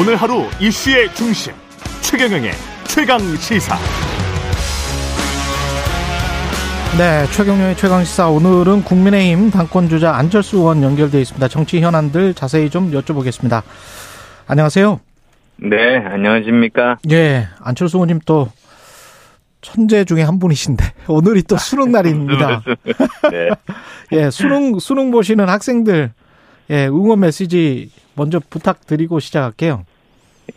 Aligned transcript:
오늘 0.00 0.14
하루 0.14 0.44
이슈의 0.60 1.12
중심 1.12 1.52
최경영의 2.02 2.52
최강 2.84 3.18
시사. 3.18 3.74
네, 6.96 7.26
최경영의 7.32 7.76
최강 7.76 8.04
시사 8.04 8.28
오늘은 8.28 8.84
국민의힘 8.84 9.50
당권 9.50 9.88
주자 9.88 10.14
안철수 10.14 10.58
의원 10.58 10.84
연결돼 10.84 11.20
있습니다. 11.20 11.48
정치 11.48 11.80
현안들 11.80 12.34
자세히 12.34 12.70
좀 12.70 12.92
여쭤보겠습니다. 12.92 13.62
안녕하세요. 14.46 15.00
네, 15.56 15.96
안녕하십니까? 15.96 16.98
예, 17.10 17.48
안철수 17.60 17.96
의원님 17.96 18.20
또 18.24 18.48
천재 19.62 20.04
중에 20.04 20.22
한 20.22 20.38
분이신데 20.38 20.84
오늘이 21.08 21.42
또 21.42 21.56
수능 21.56 21.90
날입니다. 21.90 22.62
네. 23.32 23.48
예, 24.12 24.30
수능 24.30 24.78
수능 24.78 25.10
보시는 25.10 25.48
학생들 25.48 26.12
예, 26.70 26.86
응원 26.86 27.18
메시지 27.20 27.90
먼저 28.18 28.40
부탁드리고 28.50 29.20
시작할게요. 29.20 29.84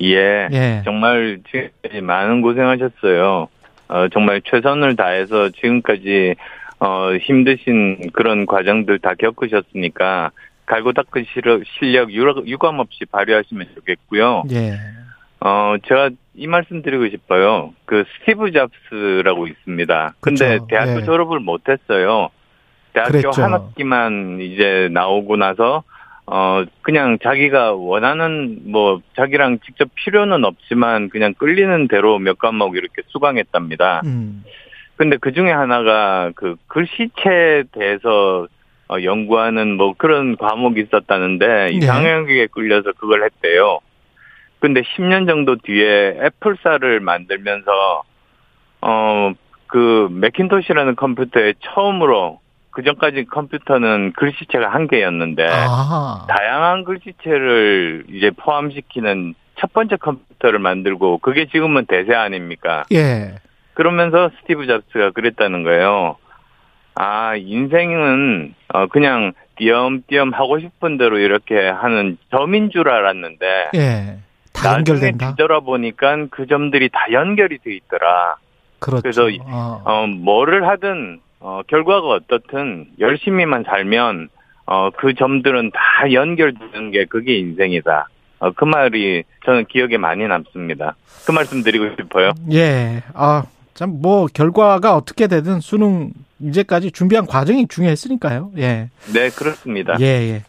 예, 0.01 0.47
예. 0.51 0.81
정말 0.83 1.39
지금까지 1.51 2.01
많은 2.01 2.41
고생하셨어요. 2.41 3.47
어, 3.89 4.07
정말 4.09 4.41
최선을 4.43 4.95
다해서 4.95 5.49
지금까지 5.49 6.35
어, 6.79 7.13
힘드신 7.15 8.09
그런 8.13 8.45
과정들 8.47 8.99
다 8.99 9.13
겪으셨으니까 9.13 10.31
갈고 10.65 10.93
닦은 10.93 11.25
실력, 11.33 12.11
유- 12.13 12.43
유감 12.47 12.79
없이 12.79 13.05
발휘하시면 13.11 13.67
좋겠고요. 13.75 14.43
예. 14.51 14.79
어, 15.41 15.75
제가 15.87 16.09
이 16.35 16.47
말씀 16.47 16.81
드리고 16.81 17.09
싶어요. 17.09 17.73
그 17.85 18.03
스티브 18.19 18.51
잡스라고 18.53 19.47
있습니다. 19.47 20.13
근데 20.21 20.47
그렇죠. 20.47 20.67
대학교 20.67 21.01
예. 21.01 21.03
졸업을 21.03 21.39
못 21.39 21.67
했어요. 21.67 22.29
대학교 22.93 23.11
그랬죠. 23.11 23.41
한 23.43 23.53
학기만 23.53 24.39
이제 24.41 24.87
나오고 24.91 25.35
나서 25.35 25.83
어 26.27 26.63
그냥 26.81 27.17
자기가 27.21 27.73
원하는 27.73 28.59
뭐 28.65 29.01
자기랑 29.15 29.59
직접 29.65 29.89
필요는 29.95 30.45
없지만 30.45 31.09
그냥 31.09 31.33
끌리는 31.33 31.87
대로 31.87 32.19
몇 32.19 32.37
과목 32.37 32.75
이렇게 32.75 33.01
수강했답니다. 33.07 34.01
음. 34.05 34.43
근데 34.95 35.17
그 35.17 35.33
중에 35.33 35.51
하나가 35.51 36.31
그 36.35 36.57
글씨체에 36.67 37.63
대해서 37.71 38.47
어, 38.91 39.01
연구하는 39.01 39.77
뭐 39.77 39.93
그런 39.97 40.35
과목이 40.35 40.81
있었다는데 40.81 41.47
네. 41.47 41.69
이상형에게 41.71 42.47
끌려서 42.47 42.91
그걸 42.91 43.23
했대요. 43.23 43.79
근데 44.59 44.81
10년 44.81 45.27
정도 45.27 45.55
뒤에 45.55 46.19
애플사를 46.21 46.99
만들면서 46.99 48.03
어그 48.81 50.09
맥킨토시라는 50.11 50.95
컴퓨터에 50.97 51.53
처음으로 51.61 52.40
그 52.71 52.83
전까지 52.83 53.25
컴퓨터는 53.25 54.13
글씨체가 54.13 54.69
한 54.69 54.87
개였는데 54.87 55.45
아. 55.49 56.25
다양한 56.29 56.83
글씨체를 56.85 58.05
이제 58.09 58.31
포함시키는 58.31 59.33
첫 59.59 59.73
번째 59.73 59.97
컴퓨터를 59.97 60.59
만들고 60.59 61.19
그게 61.19 61.47
지금은 61.47 61.85
대세 61.85 62.13
아닙니까? 62.15 62.83
예. 62.93 63.35
그러면서 63.73 64.29
스티브 64.41 64.65
잡스가 64.67 65.11
그랬다는 65.11 65.63
거예요. 65.63 66.15
아, 66.95 67.35
인생은 67.35 68.53
어, 68.73 68.87
그냥 68.87 69.33
띄엄띄엄 69.57 70.33
하고 70.33 70.59
싶은 70.59 70.97
대로 70.97 71.19
이렇게 71.19 71.67
하는 71.69 72.17
점인 72.31 72.69
줄 72.71 72.89
알았는데 72.89 73.69
예. 73.75 74.17
다 74.53 74.75
연결된다. 74.75 75.31
뒤돌아보니까 75.31 76.27
그 76.31 76.47
점들이 76.47 76.89
다 76.89 77.05
연결이 77.11 77.57
돼 77.59 77.73
있더라. 77.75 78.35
그렇죠. 78.79 79.01
그래서 79.01 79.29
이- 79.29 79.39
어. 79.43 79.81
어, 79.85 80.07
뭐를 80.07 80.67
하든 80.67 81.19
어, 81.41 81.61
결과가 81.67 82.07
어떻든 82.07 82.87
열심히만 82.99 83.63
살면 83.67 84.29
어, 84.67 84.89
그 84.91 85.13
점들은 85.15 85.71
다 85.71 86.13
연결되는 86.13 86.91
게 86.91 87.05
그게 87.05 87.37
인생이다. 87.37 88.07
어, 88.39 88.51
그 88.51 88.63
말이 88.63 89.23
저는 89.45 89.65
기억에 89.65 89.97
많이 89.97 90.27
남습니다. 90.27 90.95
그 91.25 91.31
말씀 91.31 91.61
드리고 91.63 91.89
싶어요. 91.99 92.31
예. 92.51 93.03
아, 93.13 93.43
참, 93.73 94.01
뭐, 94.01 94.27
결과가 94.27 94.95
어떻게 94.95 95.27
되든 95.27 95.59
수능 95.59 96.11
이제까지 96.39 96.91
준비한 96.91 97.25
과정이 97.25 97.67
중요했으니까요. 97.67 98.51
예. 98.57 98.89
네, 99.13 99.29
그렇습니다. 99.29 99.97
예, 99.99 100.05
예. 100.05 100.43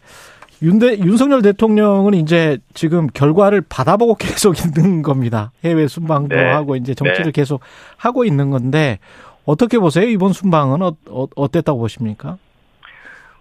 윤대, 0.61 0.99
윤석열 0.99 1.41
대통령은 1.41 2.13
이제 2.13 2.57
지금 2.73 3.07
결과를 3.07 3.61
받아보고 3.67 4.15
계속 4.17 4.55
있는 4.63 5.01
겁니다. 5.01 5.51
해외 5.63 5.87
순방도 5.87 6.35
네. 6.35 6.45
하고 6.45 6.75
이제 6.75 6.93
정치를 6.93 7.25
네. 7.25 7.31
계속 7.31 7.61
하고 7.97 8.23
있는 8.23 8.49
건데 8.49 8.99
어떻게 9.45 9.77
보세요? 9.77 10.07
이번 10.07 10.33
순방은 10.33 10.81
어, 10.81 10.95
어, 11.09 11.27
어땠다고 11.35 11.79
보십니까? 11.79 12.37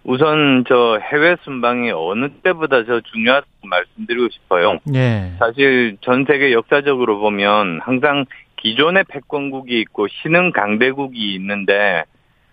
우선 0.05 0.65
저 0.69 0.99
해외 1.01 1.37
순방이 1.43 1.93
어느 1.93 2.29
때보다 2.43 2.85
저 2.85 3.01
중요하다고 3.01 3.51
말씀드리고 3.63 4.29
싶어요. 4.31 4.79
예. 4.95 5.33
사실 5.39 5.97
전 6.01 6.25
세계 6.27 6.53
역사적으로 6.53 7.21
보면 7.21 7.81
항상 7.83 8.25
기존의 8.57 9.05
패권국이 9.09 9.81
있고 9.81 10.09
신흥 10.09 10.51
강대국이 10.51 11.35
있는데 11.35 12.05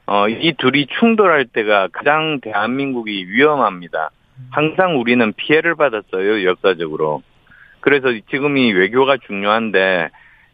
어, 0.06 0.28
이 0.28 0.54
둘이 0.58 0.88
충돌할 1.00 1.46
때가 1.46 1.90
가장 1.92 2.40
대한민국이 2.42 3.28
위험합니다. 3.30 4.10
항상 4.52 5.00
우리는 5.00 5.34
피해를 5.34 5.76
받았어요, 5.76 6.46
역사적으로. 6.46 7.22
그래서 7.80 8.08
지금 8.32 8.58
이 8.58 8.72
외교가 8.72 9.18
중요한데 9.18 10.10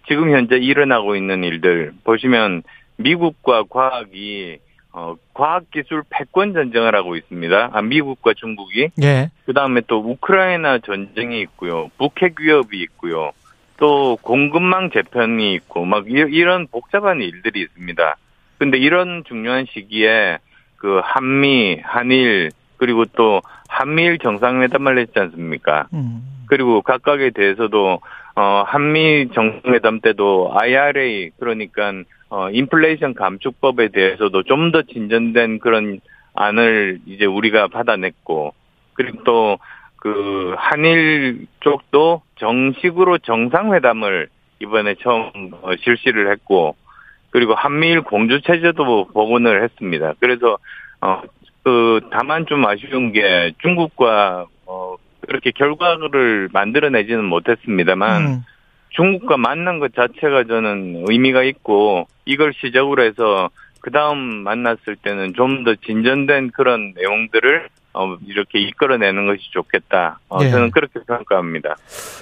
지금 0.07 0.31
현재 0.31 0.57
일어나고 0.57 1.15
있는 1.15 1.43
일들 1.43 1.93
보시면 2.03 2.63
미국과 2.97 3.63
과학이 3.69 4.59
어, 4.93 5.15
과학기술 5.33 6.03
패권 6.09 6.53
전쟁을 6.53 6.95
하고 6.95 7.17
있습니다. 7.17 7.69
아, 7.73 7.81
미국과 7.81 8.33
중국이. 8.33 8.89
예. 9.03 9.29
그 9.45 9.51
다음에 9.53 9.81
또 9.87 9.99
우크라이나 9.99 10.79
전쟁이 10.79 11.41
있고요. 11.41 11.89
북핵 11.97 12.39
위협이 12.39 12.81
있고요. 12.83 13.31
또 13.77 14.17
공급망 14.21 14.89
재편이 14.91 15.53
있고 15.55 15.83
막 15.83 16.09
이- 16.09 16.13
이런 16.13 16.67
복잡한 16.67 17.19
일들이 17.19 17.59
있습니다. 17.61 18.15
근데 18.57 18.77
이런 18.77 19.25
중요한 19.27 19.65
시기에 19.69 20.37
그 20.77 21.01
한미, 21.03 21.81
한일 21.83 22.51
그리고 22.77 23.03
또 23.17 23.41
한미일 23.67 24.17
정상회담을 24.19 24.97
했지 24.97 25.19
않습니까? 25.19 25.87
음. 25.93 26.21
그리고 26.47 26.81
각각에 26.81 27.31
대해서도 27.31 27.99
어 28.37 28.63
한미 28.65 29.27
정상회담 29.33 29.99
때도 29.99 30.51
IRA 30.57 31.31
그러니까 31.37 31.91
어 32.35 32.49
인플레이션 32.49 33.13
감축법에 33.13 33.89
대해서도 33.89 34.43
좀 34.43 34.71
더 34.71 34.81
진전된 34.81 35.59
그런 35.59 35.99
안을 36.33 36.99
이제 37.05 37.25
우리가 37.25 37.67
받아냈고 37.67 38.53
그리고 38.93 39.23
또 39.23 39.57
그 40.05 40.53
한일 40.55 41.47
쪽도 41.61 42.21
정식으로 42.35 43.17
정상회담을 43.17 44.27
이번에 44.59 44.93
처음 45.01 45.31
어, 45.63 45.75
실시를 45.83 46.31
했고 46.31 46.75
그리고 47.31 47.55
한미일 47.55 48.01
공주 48.01 48.39
체제도 48.41 49.07
복원을 49.07 49.63
했습니다. 49.63 50.13
그래서 50.19 50.57
어 51.01 51.23
그 51.63 51.99
다만 52.11 52.45
좀 52.45 52.63
아쉬운 52.67 53.11
게 53.11 53.51
중국과 53.63 54.45
어 54.67 54.95
그렇게 55.21 55.49
결과를 55.49 56.49
만들어내지는 56.53 57.25
못했습니다만 57.25 58.21
음. 58.21 58.43
중국과 58.95 59.37
만난 59.37 59.79
것 59.79 59.93
자체가 59.93 60.45
저는 60.45 61.03
의미가 61.07 61.43
있고 61.43 62.07
이걸 62.25 62.53
시작으로 62.53 63.03
해서 63.03 63.49
그 63.81 63.91
다음 63.91 64.17
만났을 64.17 64.95
때는 64.95 65.33
좀 65.33 65.63
더 65.63 65.75
진전된 65.75 66.51
그런 66.51 66.93
내용들을 66.95 67.67
어, 67.95 68.17
이렇게 68.27 68.59
이끌어내는 68.59 69.25
것이 69.25 69.41
좋겠다. 69.51 70.19
어, 70.29 70.39
예. 70.41 70.49
저는 70.49 70.71
그렇게 70.71 70.99
평가합니다. 71.07 71.75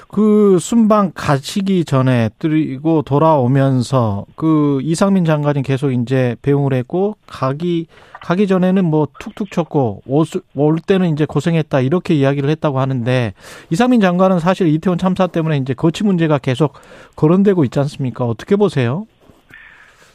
그 0.07 0.57
순방 0.59 1.11
가시기 1.15 1.83
전에 1.85 2.29
그리고 2.37 3.01
돌아오면서 3.01 4.25
그 4.35 4.79
이상민 4.83 5.25
장관이 5.25 5.63
계속 5.63 5.91
이제 5.91 6.35
배웅을 6.41 6.73
했고 6.73 7.17
가기 7.27 7.87
가기 8.21 8.47
전에는 8.47 8.85
뭐 8.85 9.07
툭툭 9.19 9.51
쳤고 9.51 10.01
올, 10.05 10.79
때는 10.79 11.11
이제 11.11 11.25
고생했다 11.25 11.81
이렇게 11.81 12.13
이야기를 12.13 12.49
했다고 12.51 12.79
하는데 12.79 13.33
이상민 13.69 13.99
장관은 13.99 14.39
사실 14.39 14.67
이태원 14.67 14.97
참사 14.97 15.27
때문에 15.27 15.57
이제 15.57 15.73
거치 15.73 16.05
문제가 16.05 16.37
계속 16.37 16.73
거론되고 17.17 17.65
있지 17.65 17.79
않습니까? 17.79 18.25
어떻게 18.25 18.55
보세요? 18.55 19.05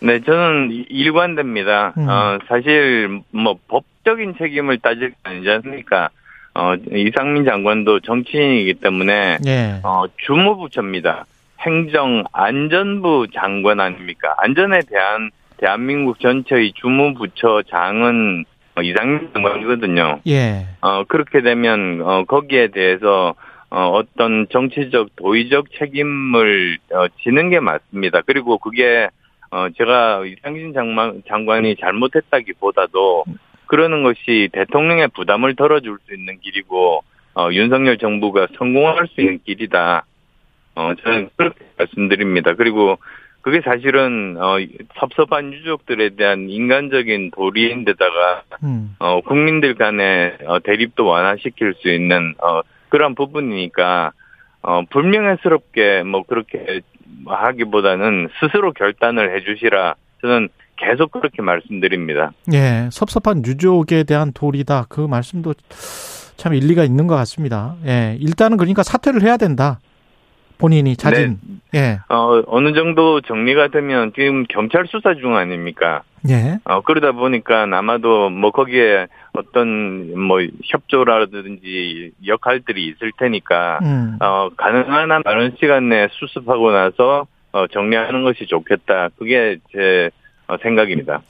네, 0.00 0.20
저는 0.20 0.70
이- 0.70 0.86
일관됩니다. 0.90 1.94
음. 1.98 2.08
어, 2.08 2.38
사실 2.48 3.20
뭐 3.32 3.58
법적인 3.68 4.34
책임을 4.38 4.78
따질 4.78 5.10
게 5.10 5.14
아니지 5.24 5.50
않습니까? 5.50 6.10
어, 6.54 6.74
이상민 6.92 7.44
장관도 7.44 8.00
정치인이기 8.00 8.74
때문에 8.74 9.38
예. 9.46 9.80
어, 9.82 10.04
주무부처입니다. 10.24 11.26
행정 11.60 12.24
안전부 12.32 13.26
장관 13.34 13.80
아닙니까? 13.80 14.34
안전에 14.38 14.80
대한 14.88 15.30
대한민국 15.58 16.20
전체의 16.20 16.72
주무부처장은 16.74 18.44
어, 18.76 18.82
이상민 18.82 19.30
장관이거든요. 19.34 20.20
예. 20.28 20.66
어, 20.80 21.04
그렇게 21.04 21.42
되면 21.42 22.00
어, 22.02 22.24
거기에 22.24 22.68
대해서 22.68 23.34
어, 23.70 23.88
어떤 23.90 24.46
정치적 24.50 25.16
도의적 25.16 25.66
책임을 25.78 26.78
어, 26.94 27.06
지는 27.22 27.50
게 27.50 27.58
맞습니다. 27.60 28.22
그리고 28.24 28.58
그게 28.58 29.08
어, 29.50 29.68
제가 29.76 30.24
이상진 30.26 30.72
장관, 30.72 31.22
장관이 31.26 31.76
잘못했다기보다도 31.76 33.24
그러는 33.66 34.02
것이 34.02 34.48
대통령의 34.52 35.08
부담을 35.08 35.54
덜어줄 35.54 35.98
수 36.06 36.14
있는 36.14 36.38
길이고 36.40 37.02
어, 37.34 37.48
윤석열 37.52 37.98
정부가 37.98 38.48
성공할 38.56 39.06
수 39.08 39.20
있는 39.20 39.38
길이다. 39.44 40.04
어, 40.74 40.94
저는 41.02 41.30
그렇게 41.36 41.64
말씀드립니다. 41.76 42.54
그리고 42.54 42.98
그게 43.40 43.60
사실은 43.62 44.36
어, 44.38 44.56
섭섭한 44.98 45.52
유족들에 45.52 46.10
대한 46.10 46.48
인간적인 46.50 47.30
도리인데다가 47.30 48.42
음. 48.64 48.94
어, 48.98 49.20
국민들 49.20 49.74
간의 49.74 50.38
어, 50.46 50.58
대립도 50.58 51.06
완화시킬 51.06 51.74
수 51.74 51.88
있는 51.88 52.34
어, 52.42 52.60
그런 52.88 53.14
부분이니까 53.14 54.12
어, 54.62 54.82
불명예스럽게 54.90 56.02
뭐 56.02 56.24
그렇게 56.24 56.80
하기보다는 57.26 58.28
스스로 58.40 58.72
결단을 58.72 59.36
해주시라 59.36 59.94
저는 60.22 60.48
계속 60.76 61.10
그렇게 61.10 61.42
말씀드립니다. 61.42 62.32
예, 62.52 62.88
섭섭한 62.92 63.44
유족에 63.44 64.04
대한 64.04 64.32
도리다. 64.32 64.86
그 64.88 65.00
말씀도 65.00 65.54
참 66.36 66.54
일리가 66.54 66.84
있는 66.84 67.06
것 67.06 67.16
같습니다. 67.16 67.74
예, 67.84 68.16
일단은 68.20 68.56
그러니까 68.56 68.82
사퇴를 68.82 69.22
해야 69.22 69.36
된다. 69.36 69.80
본인이 70.58 70.96
자진. 70.96 71.38
예, 71.74 71.98
어, 72.08 72.42
어느 72.46 72.72
정도 72.74 73.20
정리가 73.20 73.68
되면 73.68 74.12
지금 74.14 74.44
경찰 74.48 74.86
수사 74.86 75.14
중 75.14 75.36
아닙니까? 75.36 76.02
예, 76.28 76.58
어, 76.64 76.80
그러다 76.80 77.12
보니까 77.12 77.62
아마도 77.70 78.28
뭐 78.30 78.50
거기에 78.50 79.06
어떤 79.32 80.18
뭐 80.18 80.40
협조라든지 80.64 82.12
역할들이 82.26 82.86
있을 82.88 83.12
테니까 83.16 83.78
음, 83.82 84.18
어, 84.20 84.48
가능한 84.56 85.10
한 85.10 85.22
많은 85.24 85.56
시간 85.60 85.88
내에 85.88 86.08
수습하고 86.10 86.72
나서 86.72 87.26
어, 87.52 87.66
정리하는 87.68 88.24
것이 88.24 88.46
좋겠다. 88.46 89.10
그게 89.18 89.58
제 89.72 90.10
어, 90.10 90.27
생각입니다. 90.62 91.20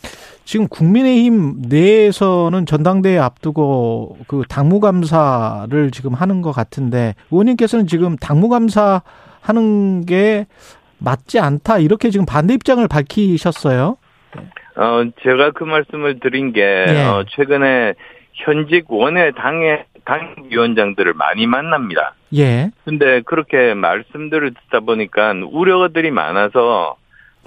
지금 0.44 0.66
국민의힘 0.68 1.62
내에서는 1.68 2.64
전당대회 2.64 3.18
앞두고 3.18 4.16
그 4.26 4.42
당무감사를 4.48 5.90
지금 5.90 6.14
하는 6.14 6.40
것 6.40 6.52
같은데 6.52 7.14
의원님께서는 7.30 7.86
지금 7.86 8.16
당무감사 8.16 9.02
하는 9.40 10.06
게 10.06 10.46
맞지 10.98 11.38
않다 11.38 11.78
이렇게 11.78 12.10
지금 12.10 12.26
반대 12.26 12.54
입장을 12.54 12.86
밝히셨어요. 12.88 13.96
어, 14.76 15.02
제가 15.22 15.50
그 15.50 15.64
말씀을 15.64 16.20
드린 16.20 16.52
게, 16.52 16.62
예. 16.62 17.04
어, 17.04 17.24
최근에 17.28 17.94
현직 18.32 18.84
원외 18.88 19.32
당의, 19.32 19.84
당위원장들을 20.04 21.14
많이 21.14 21.48
만납니다. 21.48 22.14
예, 22.36 22.70
근데 22.84 23.20
그렇게 23.22 23.74
말씀들을 23.74 24.54
듣다 24.54 24.80
보니까 24.80 25.34
우려들이 25.50 26.12
많아서, 26.12 26.96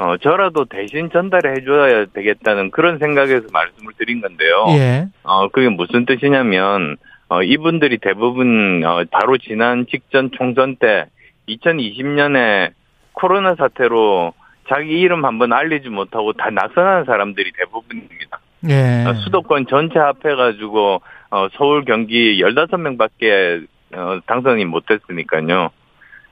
어, 0.02 0.18
저라도 0.18 0.66
대신 0.66 1.12
전달해 1.12 1.64
줘야 1.64 2.06
되겠다는 2.06 2.72
그런 2.72 2.98
생각에서 2.98 3.46
말씀을 3.54 3.94
드린 4.00 4.20
건데요. 4.20 4.66
예, 4.70 5.06
어, 5.22 5.48
그게 5.50 5.70
무슨 5.70 6.08
뜻이냐면, 6.08 6.98
어, 7.30 7.44
이분들이 7.44 8.00
대부분, 8.00 8.84
어, 8.84 9.04
바로 9.12 9.38
지난 9.38 9.86
직전 9.86 10.32
총선 10.32 10.76
때 10.78 11.06
2020년에 11.48 12.72
코로나 13.14 13.54
사태로 13.54 14.34
자기 14.70 15.00
이름 15.00 15.24
한번 15.24 15.54
알리지 15.54 15.90
못하고 15.90 16.34
다 16.34 16.50
낙선하는 16.50 17.06
사람들이 17.06 17.52
대부분입니다. 17.60 18.40
예. 18.70 19.06
어, 19.06 19.14
수도권 19.24 19.68
전체 19.68 20.00
합해가지고, 20.00 21.02
어, 21.30 21.48
서울, 21.54 21.86
경기 21.86 22.42
15명 22.42 22.98
밖에, 22.98 23.62
어, 23.94 24.20
당선이 24.26 24.66
못했으니까요. 24.66 25.70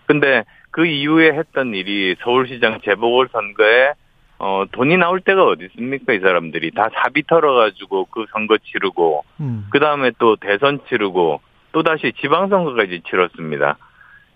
근데 0.07 0.44
그 0.71 0.86
이후에 0.86 1.33
했던 1.33 1.74
일이 1.74 2.16
서울시장 2.21 2.81
재보궐선거에, 2.83 3.94
어, 4.39 4.66
돈이 4.71 4.98
나올 4.98 5.19
때가 5.19 5.44
어디 5.44 5.66
있습니까, 5.66 6.13
이 6.13 6.19
사람들이. 6.19 6.71
다 6.71 6.89
사비 6.94 7.24
털어가지고 7.24 8.06
그 8.06 8.25
선거 8.31 8.57
치르고, 8.57 9.24
음. 9.42 9.68
그 9.71 9.80
다음에 9.80 10.12
또 10.19 10.36
대선 10.36 10.80
치르고 10.88 11.42
또다시 11.71 12.13
지방선거까지 12.19 13.01
치렀습니다. 13.07 13.77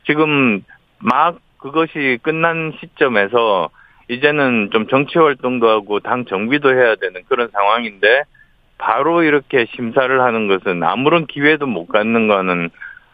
지금 0.06 0.64
막 1.00 1.40
그것이 1.58 2.20
끝난 2.22 2.74
시점에서 2.80 3.70
이제는 4.10 4.70
좀 4.72 4.88
정치 4.88 5.18
활동도 5.18 5.70
하고 5.70 6.00
당 6.00 6.26
정비도 6.26 6.74
해야 6.74 6.96
되는 6.96 7.22
그런 7.30 7.50
상황인데 7.52 8.24
바로 8.78 9.24
이렇게 9.24 9.66
심사를 9.76 10.22
하는 10.22 10.48
것은 10.48 10.84
아무런 10.84 11.26
기회도 11.26 11.66
못 11.68 11.88
갖는 11.88 12.28
거는 12.28 12.70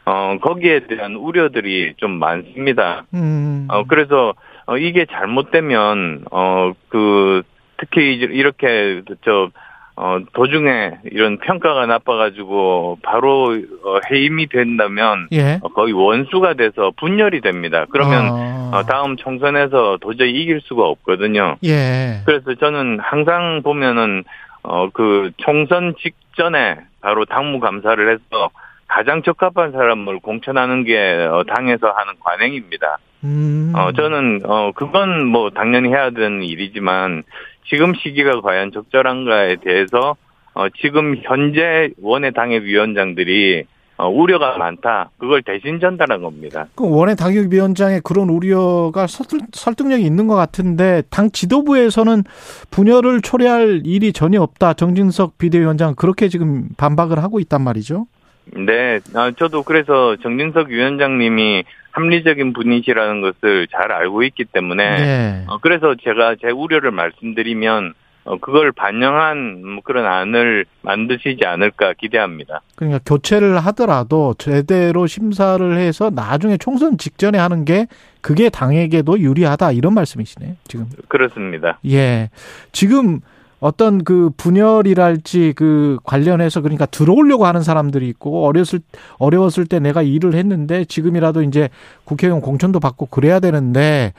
어 0.10 0.38
거기에 0.42 0.88
대한 0.88 1.16
우려들이 1.16 1.94
좀 1.98 2.18
많습니다. 2.20 3.04
음. 3.14 3.68
어 3.70 3.84
그래서 3.88 4.34
어 4.66 4.78
이게 4.78 5.06
잘못되면 5.06 6.26
어 6.32 6.74
그 6.90 7.44
특히 7.78 8.16
이렇게 8.16 9.02
저 9.24 9.50
어, 9.96 10.18
도중에 10.34 11.00
이런 11.12 11.40
평가가 11.40 11.86
나빠가지고 11.86 13.00
바로 13.04 13.58
어, 13.84 14.00
해임이 14.10 14.48
된다면 14.48 15.28
예. 15.34 15.60
어, 15.62 15.68
거의 15.70 15.92
원수가 15.92 16.54
돼서 16.54 16.92
분열이 16.98 17.42
됩니다. 17.42 17.86
그러면 17.92 18.30
아. 18.30 18.72
어, 18.74 18.84
다음 18.84 19.18
총선에서 19.18 19.98
도저히 20.00 20.32
이길 20.32 20.62
수가 20.62 20.84
없거든요. 20.88 21.58
예. 21.66 22.22
그래서 22.26 22.56
저는 22.56 23.00
항상 23.02 23.62
보면은 23.62 24.24
어, 24.64 24.90
그 24.90 25.32
총선 25.38 25.94
직전에 26.02 26.78
바로 27.02 27.26
당무 27.26 27.60
감사를 27.60 28.10
해서 28.10 28.50
가장 28.90 29.22
적합한 29.24 29.72
사람을 29.72 30.20
공천하는 30.20 30.84
게 30.84 30.98
어, 31.32 31.44
당에서 31.44 31.88
하는 31.88 32.14
관행입니다. 32.20 32.98
음. 33.24 33.72
어, 33.76 33.92
저는, 33.94 34.42
어, 34.44 34.72
그건 34.76 35.28
뭐 35.28 35.52
당연히 35.52 35.90
해야 35.90 36.10
되는 36.10 36.42
일이지만 36.44 37.24
지금 37.70 37.94
시기가 37.94 38.42
과연 38.42 38.72
적절한가에 38.72 39.58
대해서 39.58 40.16
어, 40.54 40.68
지금 40.82 41.16
현재 41.24 41.92
원외 42.02 42.32
당의 42.32 42.64
위원장들이 42.64 43.66
어, 43.98 44.10
우려가 44.10 44.58
많다. 44.58 45.12
그걸 45.18 45.44
대신 45.44 45.80
전달한 45.80 46.22
겁니다. 46.22 46.68
그 46.74 46.90
원외 46.90 47.16
당협위원장의 47.16 48.02
그런 48.04 48.30
우려가 48.30 49.08
설득, 49.08 49.42
설득 49.52 49.90
력이 49.90 50.04
있는 50.04 50.26
것 50.26 50.36
같은데 50.36 51.04
당 51.10 51.30
지도부에서는 51.30 52.24
분열을 52.72 53.22
초래할 53.22 53.82
일이 53.84 54.14
전혀 54.14 54.42
없다. 54.42 54.74
정진석 54.74 55.38
비대위원장 55.38 55.96
그렇게 55.96 56.30
지금 56.30 56.70
반박을 56.78 57.22
하고 57.22 57.42
있단 57.42 57.62
말이죠. 57.62 58.08
네, 58.54 59.00
아, 59.14 59.32
저도 59.38 59.64
그래서 59.64 60.16
정진석 60.18 60.70
위원장님이 60.70 61.64
합리적인 61.92 62.54
분이시라는 62.54 63.22
것을 63.22 63.68
잘 63.68 63.92
알고 63.92 64.24
있기 64.24 64.46
때문에 64.46 64.98
네. 64.98 65.44
어, 65.48 65.58
그래서 65.60 65.96
제가 66.04 66.36
제 66.42 66.50
우려를 66.50 66.92
말씀드리면 66.92 67.94
어, 68.26 68.38
그걸 68.38 68.72
반영한 68.72 69.66
뭐 69.66 69.82
그런 69.84 70.06
안을 70.06 70.66
만드시지 70.82 71.46
않을까 71.46 71.94
기대합니다. 71.94 72.62
그러니까 72.76 73.00
교체를 73.06 73.58
하더라도 73.58 74.36
제대로 74.38 75.08
심사를 75.08 75.78
해서 75.78 76.10
나중에 76.10 76.58
총선 76.58 76.98
직전에 76.98 77.38
하는 77.38 77.66
게 77.66 77.88
그게 78.22 78.50
당에게도 78.50 79.20
유리하다 79.20 79.72
이런 79.72 79.94
말씀이시네요. 79.94 80.56
지금. 80.68 80.86
그렇습니다. 81.08 81.80
예. 81.88 82.30
지금 82.72 83.22
어떤 83.60 84.04
그 84.04 84.30
분열이랄지 84.38 85.54
그 85.56 85.98
관련해서 86.04 86.62
그러니까 86.62 86.86
들어오려고 86.86 87.46
하는 87.46 87.62
사람들이 87.62 88.08
있고 88.08 88.46
어렸을 88.46 88.80
어려웠을 89.18 89.66
때 89.66 89.80
내가 89.80 90.02
일을 90.02 90.34
했는데 90.34 90.86
지금이라도 90.86 91.44
이제 91.44 91.70
국회의원 92.06 92.42
공천도 92.42 92.80
받고 92.80 93.08
그래야 93.08 93.40
되는데 93.40 94.14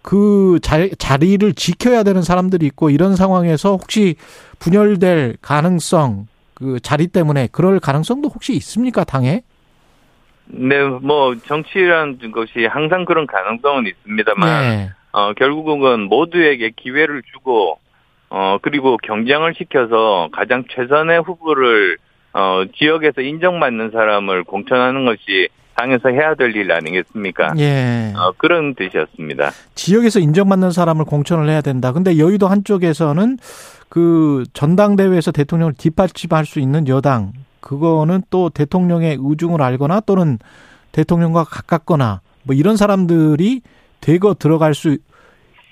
그 0.00 0.58
자, 0.62 0.88
자리를 0.98 1.52
지켜야 1.54 2.04
되는 2.04 2.22
사람들이 2.22 2.64
있고 2.66 2.90
이런 2.90 3.16
상황에서 3.16 3.76
혹시 3.76 4.14
분열될 4.60 5.36
가능성 5.42 6.28
그 6.54 6.80
자리 6.80 7.08
때문에 7.08 7.48
그럴 7.52 7.80
가능성도 7.80 8.28
혹시 8.28 8.54
있습니까 8.54 9.04
당에? 9.04 9.42
네, 10.46 10.82
뭐 10.84 11.34
정치라는 11.44 12.30
것이 12.32 12.64
항상 12.66 13.04
그런 13.04 13.26
가능성은 13.26 13.86
있습니다만 13.86 14.62
네. 14.62 14.90
어, 15.12 15.32
결국은 15.34 16.02
모두에게 16.02 16.70
기회를 16.76 17.22
주고 17.32 17.78
어, 18.28 18.58
그리고 18.62 18.96
경쟁을 18.98 19.54
시켜서 19.56 20.28
가장 20.32 20.64
최선의 20.70 21.22
후보를 21.22 21.96
어, 22.32 22.64
지역에서 22.76 23.22
인정받는 23.22 23.90
사람을 23.92 24.44
공천하는 24.44 25.04
것이 25.06 25.48
당에서 25.76 26.08
해야 26.08 26.34
될 26.34 26.56
일 26.56 26.72
아니겠습니까? 26.72 27.54
예. 27.58 28.12
어, 28.16 28.32
그런 28.38 28.74
뜻이었습니다. 28.74 29.50
지역에서 29.74 30.20
인정받는 30.20 30.70
사람을 30.70 31.04
공천을 31.04 31.48
해야 31.48 31.60
된다. 31.60 31.92
근데 31.92 32.18
여의도 32.18 32.48
한쪽에서는 32.48 33.38
그 33.88 34.44
전당대회에서 34.54 35.32
대통령을 35.32 35.74
뒷받침할 35.74 36.46
수 36.46 36.60
있는 36.60 36.88
여당 36.88 37.32
그거는 37.60 38.22
또 38.30 38.48
대통령의 38.50 39.18
의중을 39.20 39.60
알거나 39.62 40.00
또는 40.00 40.38
대통령과 40.92 41.44
가깝거나 41.44 42.20
뭐 42.44 42.54
이런 42.54 42.76
사람들이 42.76 43.60
대거 44.00 44.34
들어갈 44.34 44.74
수 44.74 44.96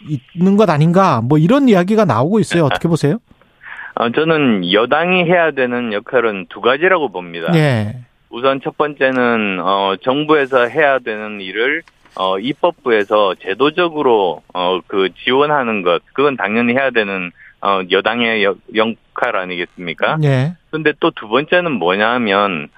있는 0.08 0.56
것 0.56 0.68
아닌가 0.70 1.20
뭐 1.22 1.38
이런 1.38 1.68
이야기가 1.68 2.04
나오고 2.04 2.40
있어요. 2.40 2.64
어떻게 2.64 2.88
보세요? 2.88 3.18
어, 3.96 4.10
저는 4.10 4.72
여당이 4.72 5.24
해야 5.24 5.52
되는 5.52 5.92
역할은 5.92 6.46
두 6.48 6.60
가지라고 6.60 7.10
봅니다. 7.10 7.52
예. 7.54 7.96
우선 8.30 8.60
첫 8.62 8.76
번째는 8.76 9.60
어, 9.62 9.94
정부에서 10.02 10.66
해야 10.66 10.98
되는 10.98 11.40
일을 11.40 11.82
어, 12.16 12.38
입법부에서 12.38 13.36
제도적으로 13.42 14.42
어, 14.52 14.80
그 14.86 15.10
지원하는 15.24 15.82
것 15.82 16.02
그건 16.12 16.36
당연히 16.36 16.72
해야 16.72 16.90
되는 16.90 17.30
어, 17.60 17.80
여당의 17.90 18.42
역, 18.44 18.58
역할 18.74 19.36
아니겠습니까? 19.36 20.18
예. 20.24 20.54
근데 20.70 20.92
또 21.00 21.10
두 21.12 21.28
번째는 21.28 21.72
뭐냐하면 21.72 22.68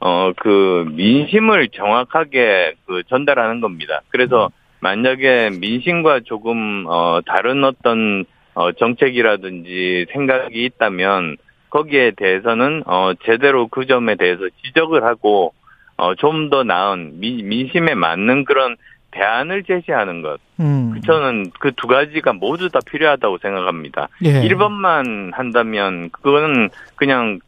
어, 0.00 0.32
그 0.36 0.84
민심을 0.92 1.68
정확하게 1.70 2.74
그 2.86 3.02
전달하는 3.08 3.60
겁니다. 3.62 4.02
그래서 4.10 4.50
만약에 4.80 5.50
민심과 5.60 6.20
조금 6.24 6.84
어, 6.88 7.20
다른 7.26 7.64
어떤 7.64 8.24
어, 8.54 8.72
정책이라든지 8.72 10.06
생각이 10.12 10.64
있다면 10.64 11.36
거기에 11.70 12.12
대해서는 12.16 12.82
어, 12.86 13.12
제대로 13.24 13.68
그 13.68 13.86
점에 13.86 14.14
대해서 14.16 14.42
지적을 14.64 15.04
하고 15.04 15.52
어, 15.96 16.14
좀 16.14 16.50
더 16.50 16.62
나은 16.62 17.20
민, 17.20 17.48
민심에 17.48 17.94
맞는 17.94 18.44
그런 18.44 18.76
대안을 19.12 19.64
제시하는 19.64 20.20
것. 20.22 20.38
음. 20.60 20.94
저는 21.06 21.50
그 21.58 21.72
두 21.72 21.86
가지가 21.86 22.34
모두 22.34 22.68
다 22.68 22.80
필요하다고 22.86 23.38
생각합니다. 23.38 24.08
예. 24.24 24.42
1번만 24.42 25.32
한다면 25.32 26.10
그거는 26.10 26.68
그냥 26.96 27.40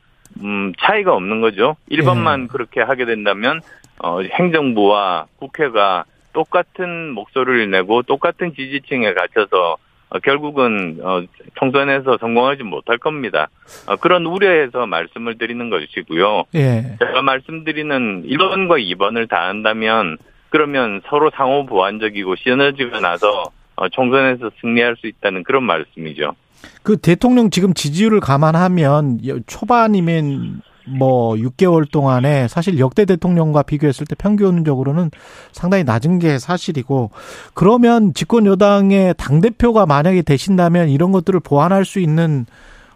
음 0.43 0.73
차이가 0.79 1.15
없는 1.15 1.41
거죠. 1.41 1.77
1번만 1.91 2.45
예. 2.45 2.47
그렇게 2.47 2.81
하게 2.81 3.05
된다면 3.05 3.61
어 3.99 4.21
행정부와 4.23 5.27
국회가 5.39 6.05
똑같은 6.39 7.11
목소리를 7.15 7.69
내고 7.69 8.03
똑같은 8.03 8.55
지지층에 8.55 9.13
갇혀서 9.13 9.77
어, 10.11 10.19
결국은 10.21 11.01
어 11.03 11.23
총선에서 11.59 12.17
성공하지 12.19 12.63
못할 12.63 12.97
겁니다. 12.97 13.49
어, 13.87 13.97
그런 13.97 14.25
우려에서 14.25 14.87
말씀을 14.87 15.37
드리는 15.37 15.69
것이고요. 15.69 16.45
예. 16.55 16.97
제가 17.01 17.23
말씀드리는 17.23 18.23
1번과 18.25 18.81
2번을 18.97 19.29
다 19.29 19.49
한다면 19.49 20.17
그러면 20.51 21.03
서로 21.11 21.29
상호 21.35 21.67
보완적이고 21.67 22.37
시너지가 22.37 23.01
나서 23.01 23.51
어, 23.75 23.89
총선에서 23.89 24.53
승리할 24.61 24.95
수 24.97 25.09
있다는 25.09 25.43
그런 25.43 25.65
말씀이죠. 25.65 26.37
그 26.85 26.97
대통령 26.99 27.51
지금 27.51 27.75
지지율을 27.75 28.21
감안하면 28.21 29.19
초반이면 29.49 30.63
뭐 30.97 31.35
6개월 31.35 31.91
동안에 31.91 32.49
사실 32.49 32.79
역대 32.79 33.05
대통령과 33.05 33.63
비교했을 33.63 34.07
때 34.07 34.15
평균적으로는 34.15 35.11
상당히 35.53 35.85
낮은 35.85 36.19
게 36.19 36.39
사실이고 36.39 37.11
그러면 37.55 38.15
집권 38.15 38.47
여당의 38.47 39.15
당 39.19 39.41
대표가 39.41 39.87
만약에 39.87 40.23
되신다면 40.23 40.89
이런 40.89 41.13
것들을 41.13 41.41
보완할 41.41 41.85
수 41.85 42.01
있는 42.01 42.47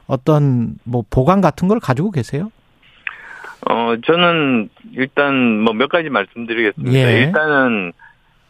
어떤 0.07 0.75
뭐 0.85 1.05
보강 1.11 1.41
같은 1.41 1.69
걸 1.69 1.81
가지고 1.81 2.11
계세요? 2.11 2.51
어 3.69 3.95
저는 4.05 4.69
일단 4.95 5.61
뭐 5.61 5.73
몇 5.75 5.89
가지 5.89 6.09
말씀드리겠습니다. 6.11 6.99
예. 6.99 7.23
일단은 7.23 7.93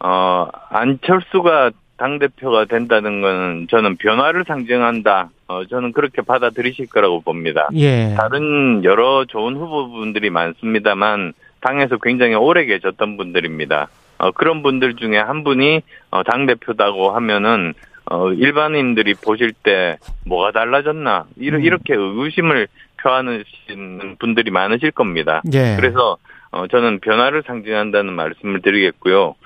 어 0.00 0.48
안철수가 0.70 1.72
당 2.02 2.18
대표가 2.18 2.64
된다는 2.64 3.20
것은 3.20 3.68
저는 3.70 3.96
변화를 3.96 4.42
상징한다. 4.44 5.30
어 5.46 5.64
저는 5.66 5.92
그렇게 5.92 6.20
받아들이실 6.20 6.88
거라고 6.88 7.20
봅니다. 7.20 7.68
예. 7.74 8.12
다른 8.16 8.82
여러 8.82 9.24
좋은 9.24 9.54
후보분들이 9.54 10.28
많습니다만 10.30 11.32
당에서 11.60 11.98
굉장히 11.98 12.34
오래 12.34 12.64
계셨던 12.64 13.16
분들입니다. 13.16 13.86
어, 14.18 14.32
그런 14.32 14.64
분들 14.64 14.96
중에 14.96 15.16
한 15.16 15.44
분이 15.44 15.82
어, 16.10 16.24
당 16.24 16.46
대표다고 16.46 17.12
하면은 17.12 17.72
어, 18.10 18.32
일반인들이 18.32 19.14
보실 19.14 19.52
때 19.52 19.98
뭐가 20.26 20.50
달라졌나 20.50 21.26
이러, 21.36 21.58
음. 21.58 21.62
이렇게 21.62 21.94
의구심을 21.94 22.66
표하시는 23.00 24.16
분들이 24.18 24.50
많으실 24.50 24.90
겁니다. 24.90 25.40
예. 25.52 25.76
그래서 25.78 26.16
어, 26.50 26.66
저는 26.66 26.98
변화를 26.98 27.44
상징한다는 27.46 28.12
말씀을 28.12 28.60
드리겠고요. 28.60 29.36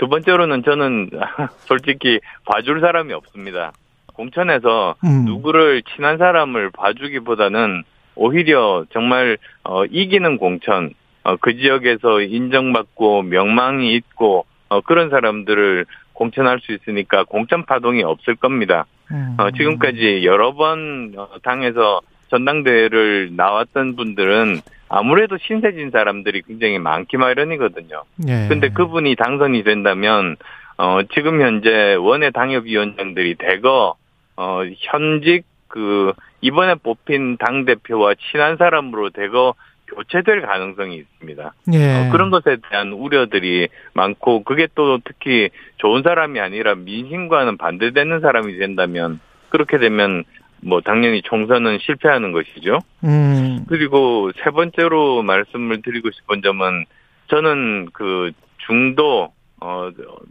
두 0.00 0.08
번째로는 0.08 0.62
저는 0.62 1.10
솔직히 1.68 2.20
봐줄 2.46 2.80
사람이 2.80 3.12
없습니다. 3.12 3.72
공천에서 4.14 4.94
음. 5.04 5.26
누구를 5.26 5.82
친한 5.94 6.16
사람을 6.16 6.70
봐주기보다는 6.70 7.82
오히려 8.14 8.86
정말 8.92 9.36
어, 9.62 9.84
이기는 9.84 10.38
공천, 10.38 10.94
어, 11.22 11.36
그 11.36 11.54
지역에서 11.54 12.22
인정받고 12.22 13.22
명망이 13.22 13.94
있고 13.96 14.46
어, 14.70 14.80
그런 14.80 15.10
사람들을 15.10 15.84
공천할 16.14 16.60
수 16.60 16.72
있으니까 16.72 17.24
공천 17.24 17.66
파동이 17.66 18.02
없을 18.02 18.36
겁니다. 18.36 18.86
음. 19.10 19.36
어, 19.38 19.50
지금까지 19.50 20.22
여러 20.24 20.54
번 20.54 21.12
어, 21.18 21.28
당에서 21.42 22.00
전당대회를 22.30 23.36
나왔던 23.36 23.96
분들은 23.96 24.60
아무래도 24.90 25.38
신세진 25.38 25.92
사람들이 25.92 26.42
굉장히 26.42 26.78
많기 26.78 27.16
마련이거든요. 27.16 28.02
예. 28.28 28.48
근데 28.48 28.68
그분이 28.70 29.14
당선이 29.14 29.62
된다면 29.62 30.36
어 30.76 31.00
지금 31.14 31.40
현재 31.40 31.94
원외 31.94 32.30
당협위원장들이 32.30 33.36
대거 33.36 33.94
어 34.36 34.62
현직 34.78 35.44
그 35.68 36.12
이번에 36.40 36.74
뽑힌 36.74 37.36
당 37.36 37.64
대표와 37.64 38.14
친한 38.32 38.56
사람으로 38.56 39.10
대거 39.10 39.54
교체될 39.94 40.42
가능성이 40.42 40.96
있습니다. 40.96 41.54
예. 41.72 42.08
어, 42.08 42.10
그런 42.10 42.30
것에 42.30 42.56
대한 42.68 42.92
우려들이 42.92 43.68
많고 43.94 44.42
그게 44.42 44.66
또 44.74 44.98
특히 45.04 45.50
좋은 45.76 46.02
사람이 46.02 46.40
아니라 46.40 46.74
민심과는 46.74 47.58
반대되는 47.58 48.20
사람이 48.20 48.58
된다면 48.58 49.20
그렇게 49.50 49.78
되면 49.78 50.24
뭐 50.62 50.80
당연히 50.80 51.22
총선은 51.22 51.78
실패하는 51.80 52.32
것이죠. 52.32 52.78
음. 53.04 53.64
그리고 53.68 54.30
세 54.42 54.50
번째로 54.50 55.22
말씀을 55.22 55.82
드리고 55.82 56.10
싶은 56.10 56.42
점은 56.42 56.84
저는 57.28 57.88
그 57.92 58.32
중도 58.66 59.32
어 59.60 59.90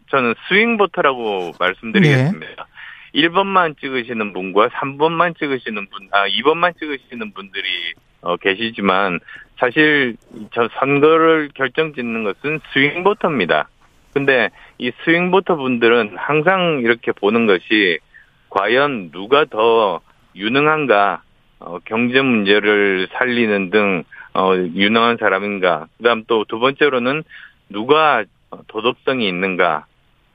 저는 0.10 0.36
스윙 0.48 0.78
보터라고 0.78 1.54
말씀드리겠습니다. 1.60 2.68
1번만 3.16 3.80
찍으시는 3.80 4.34
분과 4.34 4.70
3번만 4.70 5.38
찍으시는 5.38 5.88
분, 5.88 6.10
아 6.12 6.28
2번만 6.28 6.78
찍으시는 6.78 7.34
분들이 7.34 7.64
어 8.22 8.38
계시지만 8.38 9.20
사실 9.58 10.16
저 10.54 10.70
선거를 10.80 11.50
결정짓는 11.56 12.24
것은 12.24 12.60
스윙 12.74 13.04
보터입니다. 13.04 13.70
근데 14.14 14.50
이 14.78 14.92
스윙 15.04 15.32
보터 15.32 15.56
분들은 15.56 16.16
항상 16.18 16.82
이렇게 16.84 17.12
보는 17.12 17.46
것이 17.46 18.00
과연 18.50 19.12
누가 19.12 19.46
더 19.46 20.02
유능한가, 20.36 21.22
어, 21.60 21.80
경제 21.86 22.22
문제를 22.22 23.08
살리는 23.14 23.70
등, 23.70 24.04
어, 24.34 24.54
유능한 24.56 25.18
사람인가. 25.18 25.88
그 25.98 26.04
다음 26.04 26.24
또 26.26 26.46
두 26.46 26.60
번째로는 26.60 27.24
누가 27.70 28.24
도덕성이 28.68 29.28
있는가. 29.28 29.86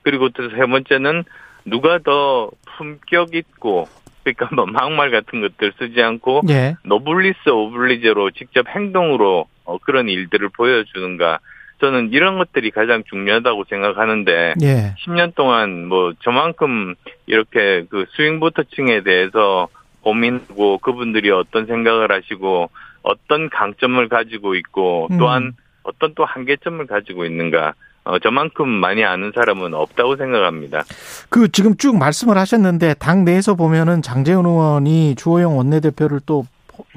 그리고 0.03 0.29
또 0.29 0.49
세 0.49 0.57
번째는 0.57 1.23
누가 1.65 1.97
더 1.99 2.51
품격 2.77 3.33
있고, 3.35 3.87
그러니까 4.23 4.49
뭐 4.53 4.65
막말 4.65 5.09
같은 5.11 5.41
것들 5.41 5.73
쓰지 5.79 6.01
않고, 6.01 6.41
예. 6.49 6.75
노블리스 6.83 7.49
오블리제로 7.49 8.31
직접 8.31 8.67
행동으로 8.67 9.47
어, 9.65 9.77
그런 9.79 10.09
일들을 10.09 10.49
보여주는가. 10.49 11.39
저는 11.81 12.13
이런 12.13 12.37
것들이 12.37 12.71
가장 12.71 13.03
중요하다고 13.03 13.65
생각하는데, 13.67 14.53
예. 14.61 14.95
10년 15.05 15.35
동안 15.35 15.87
뭐 15.87 16.13
저만큼 16.23 16.95
이렇게 17.25 17.85
그 17.89 18.05
스윙보터층에 18.15 19.01
대해서 19.01 19.67
고민하고 20.05 20.77
그분들이 20.77 21.29
어떤 21.31 21.65
생각을 21.65 22.11
하시고 22.11 22.69
어떤 23.03 23.49
강점을 23.49 24.07
가지고 24.07 24.55
있고 24.55 25.09
음. 25.11 25.17
또한 25.17 25.53
어떤 25.83 26.13
또 26.15 26.23
한계점을 26.23 26.85
가지고 26.87 27.25
있는가 27.25 27.73
어, 28.05 28.19
저만큼 28.19 28.69
많이 28.69 29.03
아는 29.03 29.33
사람은 29.35 29.73
없다고 29.73 30.15
생각합니다. 30.15 30.83
그 31.29 31.51
지금 31.51 31.75
쭉 31.75 31.97
말씀을 31.97 32.37
하셨는데 32.37 32.93
당 32.99 33.25
내에서 33.25 33.55
보면은 33.55 34.01
장재훈 34.01 34.45
의원이 34.45 35.15
주호영 35.15 35.57
원내대표를 35.57 36.21
또 36.25 36.45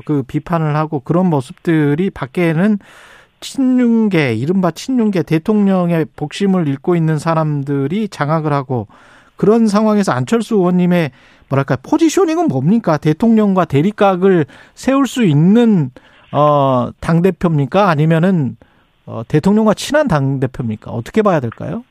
그 0.05 0.23
비판을 0.23 0.77
하고 0.77 1.01
그런 1.01 1.27
모습들이 1.27 2.11
밖에는 2.11 2.79
친윤계 3.41 4.35
이른바 4.35 4.71
친윤계 4.71 5.23
대통령의 5.23 6.07
복심을 6.17 6.67
읽고 6.69 6.97
있는 6.97 7.19
사람들이 7.19 8.09
장악을 8.09 8.53
하고 8.53 8.89
그런 9.37 9.69
상황에서 9.69 10.13
안철수 10.13 10.57
의원님의 10.57 11.13
뭐랄까 11.49 11.77
포지셔닝은 11.77 12.49
뭡니까 12.49 12.99
대통령과 12.99 13.65
대립각을 13.65 14.47
세울 14.75 15.07
수 15.07 15.25
있는 15.25 15.91
어당 16.31 17.23
대표입니까 17.23 17.89
아니면은 17.89 18.57
어 19.07 19.23
대통령과 19.27 19.75
친한 19.75 20.09
당 20.09 20.41
대표입니까 20.41 20.91
어떻게 20.91 21.23
봐야 21.23 21.41
될까요? 21.41 21.85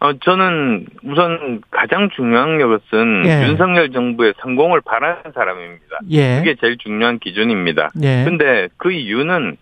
어, 0.00 0.14
저는 0.14 0.86
우선 1.04 1.60
가장 1.70 2.08
중요한 2.16 2.58
것은 2.58 3.26
예. 3.26 3.48
윤석열 3.48 3.92
정부의 3.92 4.32
성공을 4.40 4.80
바라는 4.80 5.32
사람입니다. 5.34 5.98
예. 6.10 6.38
그게 6.38 6.56
제일 6.58 6.78
중요한 6.78 7.18
기준입니다. 7.18 7.90
예. 8.02 8.24
근데 8.24 8.68
그 8.78 8.90
이유는 8.90 9.58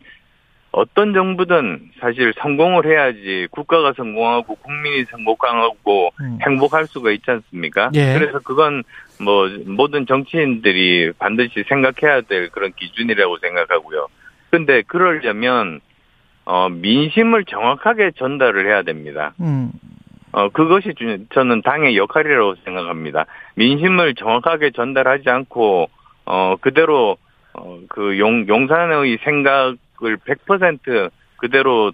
어떤 0.71 1.13
정부든 1.13 1.91
사실 2.01 2.33
성공을 2.41 2.87
해야지 2.87 3.49
국가가 3.51 3.93
성공하고 3.97 4.55
국민이 4.57 5.05
행복하고 5.13 6.11
음. 6.21 6.39
행복할 6.47 6.87
수가 6.87 7.11
있지 7.11 7.29
않습니까? 7.29 7.91
예. 7.95 8.15
그래서 8.17 8.39
그건 8.39 8.85
뭐 9.21 9.49
모든 9.67 10.07
정치인들이 10.07 11.13
반드시 11.19 11.65
생각해야 11.69 12.21
될 12.23 12.51
그런 12.51 12.73
기준이라고 12.73 13.39
생각하고요. 13.39 14.07
근데 14.51 14.83
그러려면 14.83 15.81
어 16.45 16.69
민심을 16.69 17.45
정확하게 17.45 18.13
전달을 18.17 18.67
해야 18.67 18.83
됩니다. 18.83 19.35
음. 19.41 19.71
어 20.33 20.49
그것이 20.51 20.95
주- 20.95 21.25
저는 21.35 21.63
당의 21.63 21.97
역할이라고 21.97 22.57
생각합니다. 22.65 23.27
민심을 23.57 24.15
정확하게 24.15 24.71
전달하지 24.71 25.29
않고 25.29 25.91
어 26.27 26.57
그대로 26.61 27.17
어 27.55 27.79
그 27.89 28.19
용 28.19 28.47
용산의 28.47 29.19
생각 29.25 29.75
정책을 29.99 30.17
100% 30.19 31.11
그대로 31.39 31.93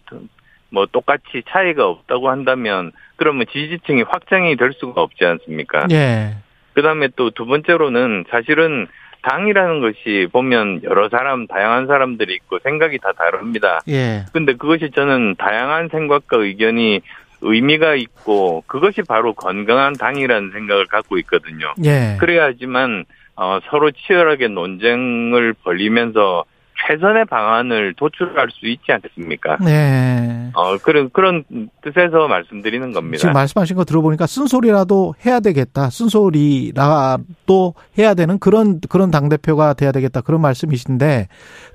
뭐 0.71 0.87
똑같이 0.87 1.43
차이가 1.49 1.87
없다고 1.89 2.29
한다면 2.29 2.93
그러면 3.17 3.47
지지층이 3.51 4.03
확장이 4.03 4.57
될 4.57 4.73
수가 4.75 5.01
없지 5.03 5.25
않습니까? 5.25 5.87
예. 5.91 6.35
그다음에 6.75 7.09
또 7.17 7.31
두 7.31 7.47
번째로는 7.47 8.25
사실은 8.31 8.87
당이라는 9.23 9.81
것이 9.81 10.29
보면 10.33 10.83
여러 10.85 11.09
사람 11.09 11.47
다양한 11.47 11.87
사람들이 11.87 12.35
있고 12.35 12.59
생각이 12.63 12.99
다 12.99 13.13
다릅니다. 13.13 13.81
예. 13.89 14.25
근데 14.33 14.53
그것이 14.55 14.91
저는 14.95 15.37
다양한 15.39 15.89
생각과 15.89 16.37
의견이 16.39 17.01
의미가 17.41 17.95
있고 17.95 18.65
그것이 18.67 19.03
바로 19.03 19.33
건강한 19.33 19.95
당이라는 19.95 20.51
생각을 20.53 20.87
갖고 20.87 21.17
있거든요. 21.19 21.73
예. 21.85 22.17
그래야지만 22.21 23.05
어, 23.37 23.59
서로 23.71 23.91
치열하게 23.91 24.49
논쟁을 24.49 25.55
벌리면서 25.65 26.45
최선의 26.87 27.25
방안을 27.27 27.95
도출할 27.95 28.49
수 28.51 28.67
있지 28.67 28.93
않겠습니까? 28.93 29.59
네. 29.65 30.51
어, 30.55 30.77
그런, 30.79 31.11
그런 31.11 31.45
뜻에서 31.83 32.29
말씀드리는 32.29 32.93
겁니다. 32.93 33.19
지금 33.19 33.33
말씀하신 33.33 33.77
거 33.77 33.85
들어보니까 33.85 34.27
쓴소리라도 34.27 35.15
해야 35.25 35.41
되겠다. 35.41 35.91
쓴소리라도 35.91 37.75
해야 37.99 38.15
되는 38.15 38.39
그런, 38.39 38.81
그런 38.89 39.11
당대표가 39.11 39.75
돼야 39.75 39.93
되겠다. 39.93 40.21
그런 40.21 40.41
말씀이신데, 40.41 41.29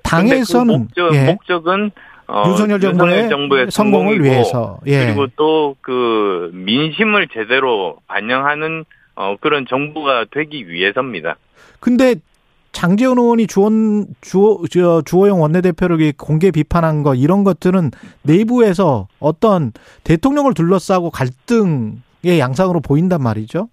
당에서는. 0.03 0.73
그 0.73 1.01
목적, 1.01 1.15
예. 1.15 1.25
목적은 1.25 1.91
어, 2.27 2.43
윤석열 2.47 2.79
정부의, 2.79 3.29
정부의 3.29 3.71
성공을 3.71 4.23
위해서. 4.23 4.79
예. 4.85 5.05
그리고 5.07 5.27
또 5.35 5.75
그 5.81 6.51
민심을 6.53 7.27
제대로 7.33 7.97
반영하는 8.07 8.85
어, 9.15 9.35
그런 9.41 9.65
정부가 9.67 10.25
되기 10.31 10.69
위해서입니다. 10.69 11.35
근데 11.79 12.15
장재원 12.71 13.17
의원이 13.17 13.47
주원 13.47 14.05
주호 14.21 14.65
저 14.67 15.01
주호영 15.01 15.41
원내대표를 15.41 16.13
공개 16.17 16.51
비판한 16.51 17.03
거 17.03 17.15
이런 17.15 17.43
것들은 17.43 17.91
내부에서 18.23 19.07
어떤 19.19 19.71
대통령을 20.03 20.53
둘러싸고 20.53 21.09
갈등의 21.09 22.39
양상으로 22.39 22.79
보인단 22.81 23.21
말이죠. 23.21 23.69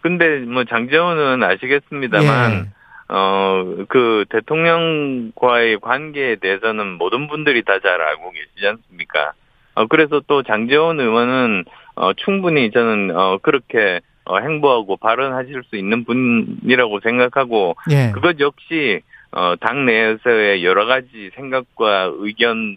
근데 0.00 0.38
뭐 0.40 0.64
장재원은 0.64 1.42
아시겠습니다만 1.42 2.52
예. 2.52 2.78
어, 3.10 3.64
그 3.88 4.24
대통령과의 4.30 5.78
관계에 5.80 6.36
대해서는 6.36 6.98
모든 6.98 7.26
분들이 7.28 7.62
다 7.64 7.78
잘 7.80 8.00
알고 8.00 8.32
계시지 8.32 8.66
않습니까? 8.66 9.32
어, 9.74 9.86
그래서 9.86 10.20
또 10.26 10.42
장재원 10.42 11.00
의원은 11.00 11.64
어, 11.94 12.12
충분히 12.14 12.70
저는 12.70 13.16
어, 13.16 13.38
그렇게 13.42 14.00
어, 14.28 14.38
행보하고 14.38 14.96
발언하실 14.98 15.62
수 15.68 15.76
있는 15.76 16.04
분이라고 16.04 17.00
생각하고 17.00 17.76
예. 17.90 18.12
그것 18.12 18.38
역시 18.40 19.00
어, 19.32 19.54
당 19.60 19.84
내에서의 19.86 20.64
여러 20.64 20.86
가지 20.86 21.30
생각과 21.34 22.12
의견 22.18 22.76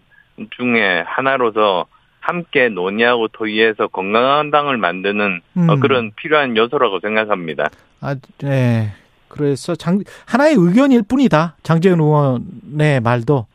중에 0.58 1.04
하나로서 1.06 1.86
함께 2.20 2.70
논의하고 2.70 3.28
토의해서 3.30 3.88
건강한 3.88 4.52
당을 4.52 4.78
만드는 4.78 5.42
어, 5.56 5.60
음. 5.74 5.80
그런 5.80 6.12
필요한 6.16 6.56
요소라고 6.56 7.00
생각합니다. 7.00 7.70
아, 8.00 8.16
네. 8.40 8.94
그래서 9.28 9.76
장 9.76 10.00
하나의 10.26 10.56
의견일 10.58 11.04
뿐이다. 11.04 11.56
장재원 11.64 12.00
의원의 12.00 13.00
말도 13.02 13.46
아, 13.48 13.51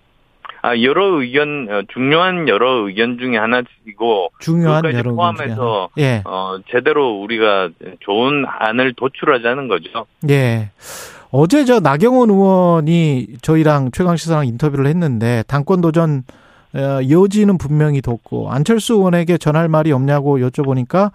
여러 0.82 1.20
의견, 1.20 1.68
어, 1.70 1.82
중요한 1.92 2.48
여러 2.48 2.86
의견 2.86 3.18
중에 3.18 3.36
하나이고, 3.36 4.30
중요한 4.40 4.84
여러 4.92 5.12
포함해서. 5.14 5.90
예. 5.98 6.22
어, 6.24 6.58
제대로 6.70 7.20
우리가 7.20 7.70
좋은 8.00 8.44
안을 8.46 8.94
도출하자는 8.94 9.68
거죠. 9.68 10.06
예. 10.28 10.70
어제 11.30 11.64
저 11.64 11.80
나경원 11.80 12.30
의원이 12.30 13.26
저희랑 13.42 13.90
최강 13.92 14.16
시사랑 14.16 14.46
인터뷰를 14.46 14.86
했는데 14.86 15.42
당권 15.46 15.80
도전 15.80 16.22
어, 16.74 17.00
여지는 17.08 17.58
분명히 17.58 18.00
뒀고 18.00 18.50
안철수 18.50 18.94
의원에게 18.94 19.38
전할 19.38 19.68
말이 19.68 19.92
없냐고 19.92 20.38
여쭤보니까 20.38 21.10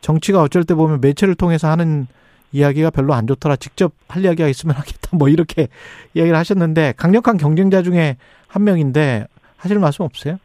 정치가 0.00 0.42
어쩔 0.42 0.64
때 0.64 0.74
보면 0.74 1.00
매체를 1.00 1.34
통해서 1.34 1.68
하는 1.68 2.06
이야기가 2.56 2.90
별로 2.90 3.12
안 3.14 3.26
좋더라. 3.26 3.56
직접 3.56 3.92
할 4.08 4.24
이야기가 4.24 4.48
있으면 4.48 4.74
하겠다. 4.76 5.16
뭐 5.16 5.28
이렇게 5.28 5.68
이야기를 6.14 6.36
하셨는데 6.38 6.94
강력한 6.96 7.36
경쟁자 7.36 7.82
중에 7.82 8.16
한 8.48 8.64
명인데 8.64 9.26
하실 9.56 9.78
말씀 9.78 10.04
없어요? 10.04 10.38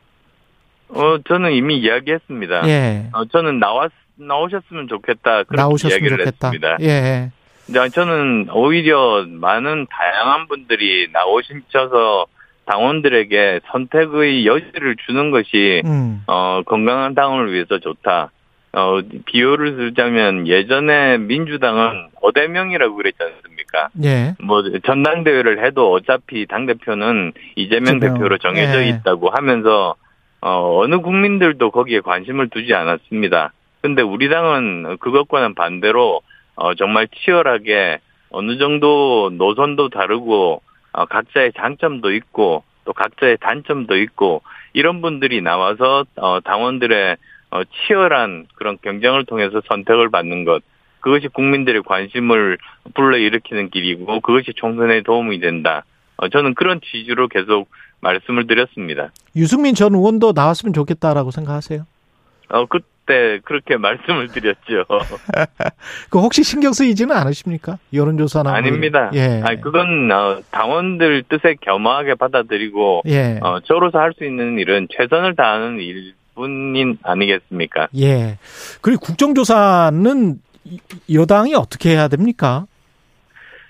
어, 0.89 1.17
저는 1.27 1.53
이미 1.53 1.77
이야기했습니다. 1.79 2.67
예. 2.67 3.07
어, 3.13 3.23
저는 3.25 3.59
나왔, 3.59 3.91
나오셨으면 4.15 4.89
좋겠다. 4.89 5.43
그렇게 5.43 5.55
나오셨으면 5.55 5.91
이야기를 5.93 6.17
좋겠다. 6.25 6.47
했습니다. 6.49 6.77
예. 6.81 7.31
자, 7.73 7.87
저는 7.87 8.49
오히려 8.53 9.25
많은 9.27 9.87
다양한 9.89 10.47
분들이 10.49 11.07
나오셔서 11.13 12.25
당원들에게 12.65 13.61
선택의 13.71 14.45
여지를 14.45 14.97
주는 15.05 15.31
것이 15.31 15.81
음. 15.85 16.23
어, 16.27 16.61
건강한 16.65 17.15
당을 17.15 17.53
위해서 17.53 17.79
좋다. 17.79 18.31
어, 18.73 19.01
비유를 19.25 19.75
들자면 19.75 20.47
예전에 20.47 21.17
민주당은 21.17 22.07
어대명이라고 22.21 22.95
그랬지 22.95 23.17
않습니까? 23.21 23.89
예. 24.03 24.35
뭐 24.41 24.63
전당대회를 24.85 25.65
해도 25.65 25.91
어차피 25.91 26.45
당대표는 26.45 27.33
이재명 27.55 27.97
이재명. 27.97 28.13
대표로 28.13 28.37
정해져 28.37 28.83
예. 28.83 28.89
있다고 28.89 29.29
하면서 29.29 29.95
어, 30.39 30.79
어느 30.81 30.99
국민들도 30.99 31.71
거기에 31.71 31.99
관심을 31.99 32.49
두지 32.49 32.73
않았습니다. 32.73 33.53
근데 33.81 34.01
우리 34.01 34.29
당은 34.29 34.97
그것과는 34.99 35.53
반대로 35.53 36.21
어, 36.55 36.73
정말 36.75 37.07
치열하게 37.09 37.99
어느 38.29 38.57
정도 38.57 39.31
노선도 39.33 39.89
다르고 39.89 40.61
어, 40.93 41.05
각자의 41.05 41.53
장점도 41.57 42.13
있고 42.13 42.63
또 42.85 42.93
각자의 42.93 43.37
단점도 43.41 43.97
있고 43.97 44.41
이런 44.73 45.01
분들이 45.01 45.41
나와서 45.41 46.05
어, 46.15 46.39
당원들의 46.39 47.13
어, 47.13 47.17
치열한 47.63 48.47
그런 48.55 48.77
경쟁을 48.81 49.25
통해서 49.25 49.61
선택을 49.67 50.09
받는 50.09 50.45
것 50.45 50.61
그것이 51.01 51.27
국민들의 51.27 51.81
관심을 51.83 52.57
불러일으키는 52.93 53.69
길이고 53.69 54.21
그것이 54.21 54.53
총선에 54.55 55.01
도움이 55.01 55.39
된다. 55.39 55.83
어, 56.17 56.29
저는 56.29 56.53
그런 56.53 56.79
취지로 56.81 57.27
계속 57.27 57.69
말씀을 58.01 58.47
드렸습니다. 58.47 59.09
유승민 59.35 59.75
전 59.75 59.93
의원도 59.95 60.33
나왔으면 60.35 60.73
좋겠다라고 60.73 61.31
생각하세요? 61.31 61.85
어, 62.49 62.65
그때 62.67 63.39
그렇게 63.43 63.77
말씀을 63.77 64.27
드렸죠. 64.27 64.85
그 66.09 66.19
혹시 66.19 66.43
신경 66.43 66.73
쓰이지는 66.73 67.15
않으십니까? 67.15 67.79
여론조사나 67.93 68.49
뭐 68.51 68.57
아닙니다. 68.57 69.09
예. 69.13 69.41
아니, 69.43 69.59
그건 69.59 70.11
어, 70.11 70.39
당원들 70.51 71.23
뜻에 71.29 71.55
겸허하게 71.61 72.15
받아들이고 72.15 73.01
예. 73.07 73.39
어, 73.41 73.59
저로서 73.61 73.97
할 73.99 74.13
수 74.15 74.23
있는 74.25 74.59
일은 74.59 74.87
최선을 74.95 75.35
다하는 75.35 75.79
일 75.79 76.13
뿐인 76.35 76.97
아니겠습니까? 77.03 77.87
예. 77.97 78.37
그리고 78.81 79.01
국정조사는 79.01 80.35
이- 80.65 80.79
여당이 81.13 81.55
어떻게 81.55 81.91
해야 81.91 82.07
됩니까? 82.07 82.65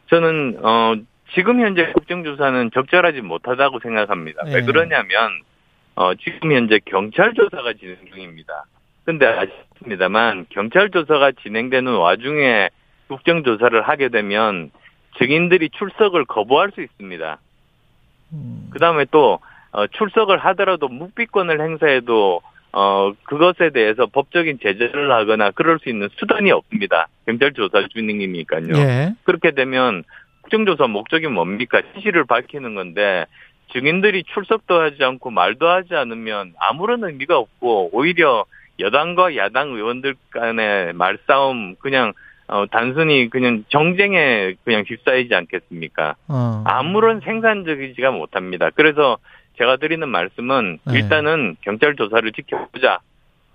저는 0.10 0.60
어, 0.64 0.96
지금 1.34 1.62
현재 1.62 1.92
국정조사는 1.94 2.72
적절하지 2.74 3.22
못하다고 3.22 3.80
생각합니다. 3.80 4.44
예. 4.48 4.56
왜 4.56 4.62
그러냐면 4.64 5.32
어, 5.96 6.14
지금 6.16 6.52
현재 6.52 6.80
경찰 6.86 7.34
조사가 7.34 7.74
진행 7.74 7.98
중입니다. 8.14 8.66
근데 9.06 9.26
아쉽습니다만 9.26 10.46
경찰 10.50 10.90
조사가 10.92 11.32
진행되는 11.44 11.92
와중에 11.94 12.70
국정 13.08 13.44
조사를 13.44 13.82
하게 13.82 14.10
되면 14.10 14.72
증인들이 15.18 15.70
출석을 15.72 16.26
거부할 16.26 16.72
수 16.74 16.82
있습니다. 16.82 17.38
음, 18.34 18.68
그 18.72 18.80
다음에 18.80 19.06
또, 19.12 19.40
어, 19.72 19.88
출석을 19.88 20.38
하더라도 20.38 20.88
묵비권을 20.88 21.60
행사해도, 21.60 22.42
어, 22.74 23.12
그것에 23.24 23.72
대해서 23.72 24.06
법적인 24.06 24.60
제재를 24.62 25.12
하거나 25.12 25.52
그럴 25.52 25.80
수 25.80 25.90
있는 25.90 26.10
수단이 26.18 26.52
없습니다. 26.52 27.08
경찰 27.26 27.52
조사 27.54 27.86
중이니까요. 27.88 28.70
예. 28.76 29.14
그렇게 29.24 29.52
되면 29.52 30.04
국정조사 30.42 30.88
목적이 30.88 31.28
뭡니까? 31.28 31.82
진실을 31.94 32.26
밝히는 32.26 32.76
건데, 32.76 33.26
증인들이 33.74 34.24
출석도 34.34 34.80
하지 34.80 35.04
않고 35.04 35.32
말도 35.32 35.68
하지 35.68 35.96
않으면 35.96 36.54
아무런 36.60 37.04
의미가 37.04 37.38
없고, 37.38 37.90
오히려 37.94 38.46
여당과 38.80 39.36
야당 39.36 39.70
의원들 39.70 40.16
간의 40.32 40.94
말싸움, 40.94 41.76
그냥, 41.76 42.14
어, 42.48 42.66
단순히 42.68 43.30
그냥 43.30 43.64
정쟁에 43.70 44.56
그냥 44.66 44.84
휩싸이지 44.86 45.34
않겠습니까? 45.34 46.16
어. 46.28 46.64
아무런 46.66 47.22
생산적이지가 47.22 48.12
못합니다. 48.12 48.70
그래서 48.76 49.18
제가 49.58 49.78
드리는 49.78 50.08
말씀은 50.08 50.80
네. 50.86 51.00
일단은 51.00 51.56
경찰 51.62 51.96
조사를 51.96 52.32
지켜보자. 52.32 53.00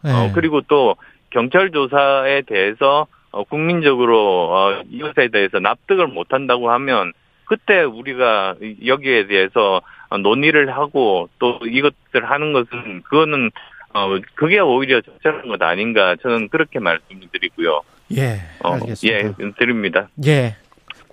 예. 0.07 0.11
어, 0.11 0.33
그리고 0.35 0.61
또 0.63 0.97
경찰 1.31 1.71
조사에 1.71 2.43
대해서 2.43 3.07
어, 3.31 3.45
국민적으로 3.45 4.51
어, 4.53 4.83
이것에 4.91 5.29
대해서 5.29 5.59
납득을 5.59 6.07
못한다고 6.07 6.71
하면 6.71 7.13
그때 7.45 7.83
우리가 7.83 8.57
여기에 8.85 9.27
대해서 9.27 9.83
어, 10.09 10.19
논의를 10.19 10.75
하고 10.75 11.29
또 11.39 11.59
이것들 11.65 12.25
하는 12.25 12.53
것은 12.53 13.03
그거는 13.03 13.51
어 13.93 14.19
그게 14.35 14.59
오히려 14.59 15.01
적절한 15.01 15.49
것 15.49 15.63
아닌가 15.63 16.17
저는 16.23 16.49
그렇게 16.49 16.79
말씀을 16.79 17.29
드리고요. 17.33 17.81
예. 18.17 18.41
어, 18.63 18.75
알겠습니다. 18.75 19.19
예, 19.41 19.53
드립니다. 19.59 20.09
예. 20.27 20.57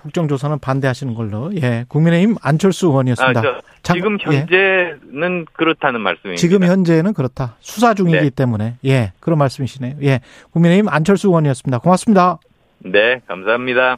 국정조사는 0.04 0.60
반대하시는 0.60 1.14
걸로. 1.16 1.52
예. 1.56 1.86
국민의힘 1.88 2.36
안철수 2.42 2.88
의원이었습니다. 2.88 3.40
아, 3.40 3.44
저, 3.44 3.62
잠- 3.82 3.96
지금 3.96 4.18
예. 4.32 4.40
현재는 4.42 5.46
그렇다는 5.54 6.02
말씀입니다. 6.02 6.40
지금 6.40 6.64
현재는 6.64 7.14
그렇다. 7.14 7.56
수사 7.62 7.94
중이기 7.94 8.20
네. 8.20 8.30
때문에. 8.30 8.76
예. 8.86 9.14
그런 9.20 9.40
말씀이시네요. 9.40 9.96
예. 10.04 10.20
국민의힘 10.52 10.90
안철수 10.90 11.28
의원이었습니다. 11.30 11.80
고맙습니다. 11.80 12.38
네, 12.80 13.22
감사합니다. 13.28 13.98